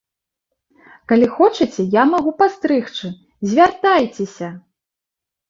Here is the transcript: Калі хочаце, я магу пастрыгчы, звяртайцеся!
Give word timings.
Калі 1.11 1.27
хочаце, 1.37 1.85
я 2.01 2.07
магу 2.13 2.31
пастрыгчы, 2.41 3.07
звяртайцеся! 3.51 4.49